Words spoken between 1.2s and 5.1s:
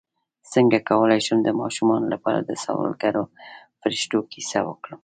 شم د ماشومانو لپاره د سوالګرو فرښتو کیسه وکړم